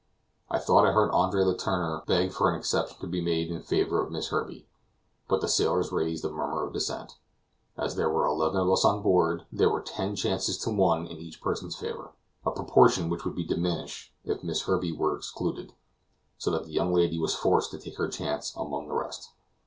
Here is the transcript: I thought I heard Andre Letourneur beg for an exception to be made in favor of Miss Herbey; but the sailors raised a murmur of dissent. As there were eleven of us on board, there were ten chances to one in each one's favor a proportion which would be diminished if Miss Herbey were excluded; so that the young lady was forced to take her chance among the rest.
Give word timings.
I 0.49 0.57
thought 0.57 0.83
I 0.87 0.93
heard 0.93 1.11
Andre 1.11 1.43
Letourneur 1.43 2.07
beg 2.07 2.31
for 2.31 2.49
an 2.49 2.55
exception 2.57 2.97
to 3.01 3.05
be 3.05 3.21
made 3.21 3.51
in 3.51 3.61
favor 3.61 4.01
of 4.01 4.09
Miss 4.11 4.29
Herbey; 4.29 4.67
but 5.27 5.41
the 5.41 5.47
sailors 5.47 5.91
raised 5.91 6.25
a 6.25 6.31
murmur 6.31 6.65
of 6.65 6.73
dissent. 6.73 7.19
As 7.77 7.93
there 7.95 8.09
were 8.09 8.25
eleven 8.25 8.59
of 8.61 8.71
us 8.71 8.83
on 8.83 9.03
board, 9.03 9.45
there 9.51 9.69
were 9.69 9.79
ten 9.79 10.15
chances 10.15 10.57
to 10.57 10.71
one 10.71 11.05
in 11.05 11.17
each 11.17 11.39
one's 11.45 11.75
favor 11.75 12.13
a 12.43 12.49
proportion 12.49 13.09
which 13.09 13.25
would 13.25 13.35
be 13.35 13.43
diminished 13.45 14.11
if 14.25 14.41
Miss 14.43 14.63
Herbey 14.63 14.91
were 14.91 15.15
excluded; 15.15 15.75
so 16.39 16.49
that 16.49 16.63
the 16.63 16.71
young 16.73 16.91
lady 16.95 17.19
was 17.19 17.35
forced 17.35 17.69
to 17.69 17.77
take 17.77 17.97
her 17.99 18.07
chance 18.07 18.55
among 18.57 18.87
the 18.87 18.95
rest. 18.95 19.29